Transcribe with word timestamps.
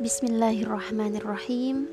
Bismillahirrahmanirrahim. 0.00 1.84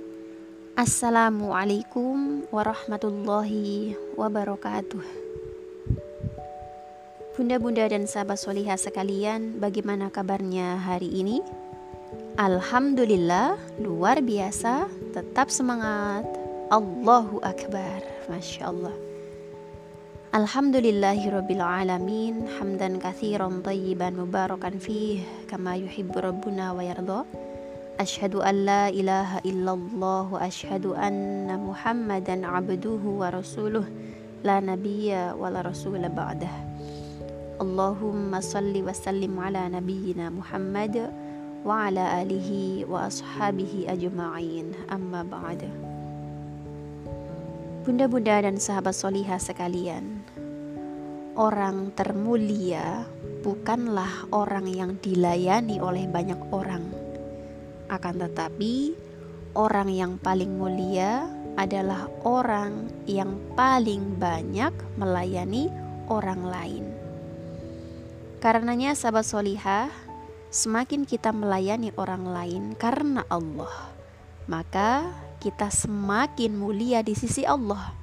Assalamualaikum 0.79 2.47
warahmatullahi 2.55 3.99
wabarakatuh. 4.15 5.03
Bunda-bunda 7.35 7.83
dan 7.91 8.07
sahabat 8.07 8.39
solihah 8.39 8.79
sekalian, 8.79 9.59
bagaimana 9.59 10.07
kabarnya 10.07 10.79
hari 10.79 11.11
ini? 11.19 11.43
Alhamdulillah, 12.39 13.59
luar 13.83 14.23
biasa, 14.23 14.87
tetap 15.11 15.51
semangat. 15.51 16.23
Allahu 16.71 17.43
Akbar, 17.43 18.07
Masya 18.31 18.71
Allah. 18.71 18.95
Alhamdulillahirabbil 20.31 21.59
alamin 21.59 22.47
hamdan 22.55 23.03
katsiran 23.03 23.59
tayyiban 23.67 24.15
mubarakan 24.15 24.79
fih 24.79 25.27
kama 25.51 25.75
yuhibbu 25.75 26.23
rabbuna 26.23 26.71
wa 26.71 26.87
yarda. 26.87 27.27
Asyhadu 27.97 28.45
an 28.45 28.61
la 28.61 28.93
ilaha 28.93 29.41
illallah 29.41 30.29
wa 30.29 30.37
asyhadu 30.37 30.93
anna 30.93 31.57
Muhammadan 31.57 32.45
abduhu 32.45 33.25
wa 33.25 33.33
rasuluh 33.33 33.89
la 34.45 34.61
nabiyya 34.61 35.33
wa 35.33 35.49
la 35.49 35.65
rasula 35.65 36.05
ba'dah. 36.05 36.53
Allahumma 37.57 38.37
salli 38.37 38.85
wa 38.85 38.93
sallim 38.93 39.33
ala 39.41 39.65
nabiyyina 39.65 40.29
Muhammad 40.29 41.09
wa 41.65 41.89
ala 41.89 42.21
alihi. 42.21 42.85
Bunda-bunda 47.81 48.35
dan 48.45 48.61
sahabat 48.61 48.93
solihah 48.93 49.41
sekalian, 49.41 50.21
orang 51.33 51.89
termulia 51.97 53.09
bukanlah 53.41 54.29
orang 54.29 54.69
yang 54.69 55.01
dilayani 55.01 55.81
oleh 55.81 56.05
banyak 56.05 56.37
orang, 56.53 56.85
akan 57.87 58.15
tetapi 58.27 58.93
orang 59.55 59.89
yang 59.89 60.13
paling 60.19 60.55
mulia 60.55 61.25
adalah 61.57 62.05
orang 62.21 62.93
yang 63.09 63.33
paling 63.57 64.21
banyak 64.21 64.71
melayani 64.95 65.73
orang 66.05 66.45
lain. 66.45 66.85
Karenanya, 68.37 68.93
sahabat 68.93 69.25
solihah, 69.25 69.89
semakin 70.53 71.09
kita 71.09 71.33
melayani 71.33 71.89
orang 71.97 72.29
lain 72.29 72.63
karena 72.77 73.25
Allah, 73.33 73.73
maka 74.45 75.09
kita 75.41 75.73
semakin 75.73 76.53
mulia 76.53 77.01
di 77.01 77.17
sisi 77.17 77.41
Allah. 77.41 77.97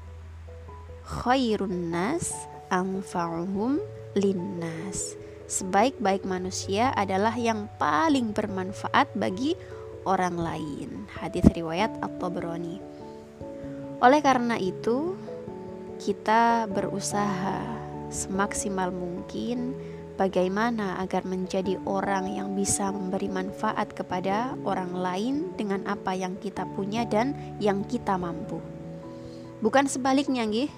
Khairun 1.07 1.95
nas 1.95 2.35
anfa'uhum 2.75 3.79
linnas. 4.19 5.15
Sebaik-baik 5.45 6.25
manusia 6.25 6.91
adalah 6.97 7.37
yang 7.37 7.69
paling 7.77 8.33
bermanfaat 8.33 9.13
bagi 9.15 9.55
lain. 10.05 11.09
Hadis 11.17 11.45
riwayat 11.51 11.91
At-Tabrani. 12.05 12.79
Oleh 14.05 14.21
karena 14.21 14.61
itu, 14.61 15.17
kita 15.97 16.69
berusaha 16.69 17.65
semaksimal 18.13 18.93
mungkin 18.93 19.73
bagaimana 20.15 21.01
agar 21.03 21.27
menjadi 21.27 21.81
orang 21.89 22.31
yang 22.31 22.55
bisa 22.55 22.93
memberi 22.95 23.27
manfaat 23.27 23.91
kepada 23.97 24.55
orang 24.63 24.95
lain 24.95 25.35
dengan 25.59 25.83
apa 25.89 26.15
yang 26.15 26.39
kita 26.39 26.69
punya 26.77 27.03
dan 27.09 27.35
yang 27.59 27.83
kita 27.89 28.15
mampu. 28.15 28.63
Bukan 29.65 29.89
sebaliknya, 29.89 30.45
nggih. 30.45 30.71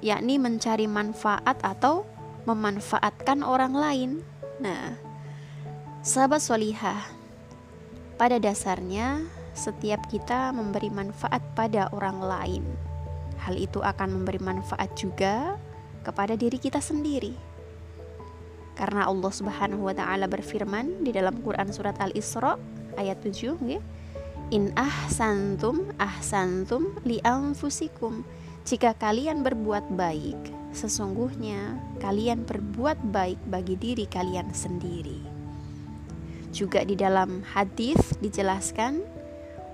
Yakni 0.00 0.40
mencari 0.40 0.88
manfaat 0.88 1.60
atau 1.60 2.08
memanfaatkan 2.44 3.40
orang 3.40 3.72
lain. 3.72 4.10
Nah, 4.60 4.96
sahabat 6.04 6.40
solihah, 6.40 7.04
pada 8.14 8.38
dasarnya 8.38 9.22
setiap 9.54 10.06
kita 10.10 10.50
memberi 10.50 10.90
manfaat 10.90 11.40
pada 11.54 11.90
orang 11.94 12.18
lain. 12.22 12.64
Hal 13.42 13.58
itu 13.58 13.82
akan 13.82 14.20
memberi 14.20 14.40
manfaat 14.40 14.94
juga 14.98 15.58
kepada 16.02 16.34
diri 16.38 16.56
kita 16.56 16.78
sendiri 16.78 17.54
karena 18.74 19.06
Allah 19.06 19.30
Subhanahu 19.30 19.86
wa 19.86 19.94
taala 19.94 20.26
berfirman 20.26 21.06
di 21.06 21.14
dalam 21.14 21.38
Quran 21.46 21.70
surat 21.70 21.94
Al-Isra 22.02 22.58
ayat 22.98 23.22
7 23.22 23.58
nggih. 23.62 23.82
In 24.52 24.74
ahsantum 24.76 25.94
ahsantum 25.96 26.98
li 27.06 27.22
anfusikum. 27.24 28.26
Jika 28.64 28.92
kalian 28.98 29.44
berbuat 29.44 29.94
baik, 29.94 30.36
sesungguhnya 30.74 31.80
kalian 32.02 32.44
berbuat 32.44 32.98
baik 33.14 33.40
bagi 33.48 33.76
diri 33.78 34.04
kalian 34.08 34.52
sendiri. 34.52 35.33
Juga 36.54 36.86
di 36.86 36.94
dalam 36.94 37.42
hadis 37.42 37.98
dijelaskan 38.22 39.02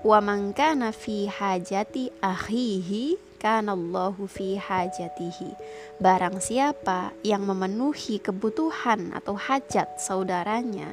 wa 0.01 0.17
man 0.17 0.49
kana 0.49 0.89
fi 0.89 1.29
hajati 1.29 2.09
akhihi 2.25 3.21
kanallahu 3.37 4.25
fi 4.25 4.57
hajatihi. 4.57 5.53
Barang 6.01 6.41
siapa 6.41 7.13
yang 7.21 7.45
memenuhi 7.45 8.17
kebutuhan 8.17 9.13
atau 9.13 9.37
hajat 9.37 10.01
saudaranya, 10.01 10.89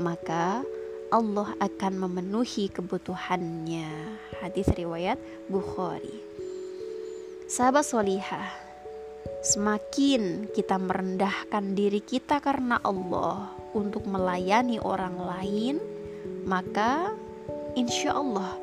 maka 0.00 0.64
Allah 1.08 1.52
akan 1.60 2.08
memenuhi 2.08 2.72
kebutuhannya. 2.72 3.88
Hadis 4.44 4.68
riwayat 4.72 5.16
Bukhari. 5.48 6.24
Sahabat 7.48 7.88
solihah, 7.88 8.67
semakin 9.44 10.50
kita 10.50 10.76
merendahkan 10.76 11.72
diri 11.72 12.02
kita 12.02 12.42
karena 12.42 12.82
Allah 12.82 13.52
untuk 13.72 14.04
melayani 14.08 14.82
orang 14.82 15.16
lain, 15.18 15.76
maka 16.44 17.14
insya 17.78 18.16
Allah 18.16 18.56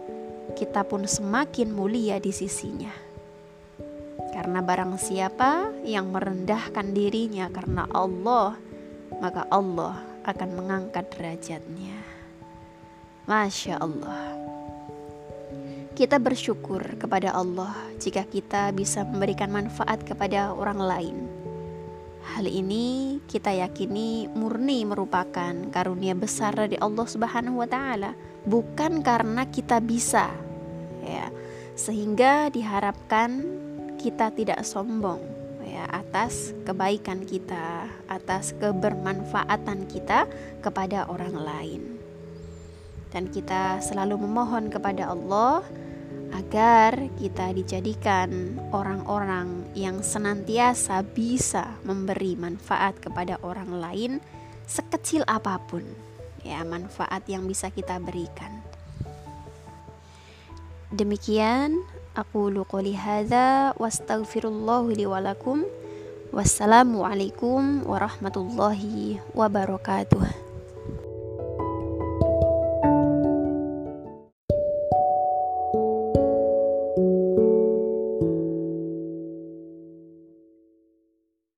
kita 0.56 0.88
pun 0.88 1.04
semakin 1.10 1.72
mulia 1.72 2.20
di 2.20 2.32
sisinya. 2.32 2.92
Karena 4.36 4.60
barang 4.60 5.00
siapa 5.00 5.72
yang 5.88 6.12
merendahkan 6.12 6.92
dirinya 6.92 7.48
karena 7.48 7.88
Allah, 7.92 8.60
maka 9.24 9.48
Allah 9.48 10.04
akan 10.28 10.50
mengangkat 10.60 11.08
derajatnya. 11.16 11.96
Masya 13.26 13.80
Allah. 13.80 14.36
Kita 15.96 16.20
bersyukur 16.20 17.00
kepada 17.00 17.32
Allah 17.32 17.72
jika 18.04 18.28
kita 18.28 18.76
bisa 18.76 19.08
memberikan 19.08 19.48
manfaat 19.48 20.04
kepada 20.04 20.52
orang 20.52 20.76
lain. 20.84 21.16
Hal 22.36 22.52
ini 22.52 23.24
kita 23.32 23.56
yakini 23.56 24.28
murni 24.28 24.84
merupakan 24.84 25.56
karunia 25.72 26.12
besar 26.12 26.52
dari 26.52 26.76
Allah 26.84 27.08
Subhanahu 27.08 27.64
wa 27.64 27.70
taala, 27.72 28.12
bukan 28.44 29.00
karena 29.00 29.48
kita 29.48 29.80
bisa. 29.80 30.36
Ya. 31.00 31.32
Sehingga 31.80 32.52
diharapkan 32.52 33.48
kita 33.96 34.36
tidak 34.36 34.68
sombong 34.68 35.24
ya 35.64 35.88
atas 35.96 36.52
kebaikan 36.68 37.24
kita, 37.24 37.88
atas 38.12 38.52
kebermanfaatan 38.60 39.88
kita 39.88 40.28
kepada 40.60 41.08
orang 41.08 41.40
lain. 41.40 42.05
Dan 43.16 43.32
kita 43.32 43.80
selalu 43.80 44.20
memohon 44.20 44.68
kepada 44.68 45.08
Allah 45.08 45.64
agar 46.36 47.00
kita 47.16 47.56
dijadikan 47.56 48.60
orang-orang 48.76 49.64
yang 49.72 50.04
senantiasa 50.04 51.00
bisa 51.16 51.80
memberi 51.88 52.36
manfaat 52.36 53.00
kepada 53.00 53.40
orang 53.40 53.72
lain 53.80 54.12
sekecil 54.68 55.24
apa 55.32 55.56
pun 55.64 55.88
ya 56.44 56.60
manfaat 56.68 57.24
yang 57.32 57.48
bisa 57.48 57.72
kita 57.72 58.04
berikan. 58.04 58.60
Demikian 60.92 61.88
Aku 62.16 62.48
qouli 62.48 62.96
hadza 62.96 63.76
wastaghfirullahu 63.76 64.96
li 64.96 65.04
wa 65.04 65.20
Wassalamualaikum 66.32 67.84
warahmatullahi 67.84 69.20
wabarakatuh. 69.36 70.45